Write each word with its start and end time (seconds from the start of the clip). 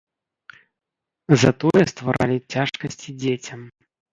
Затое 1.43 1.83
стваралі 1.93 2.37
цяжкасці 2.55 3.09
дзецям. 3.27 3.59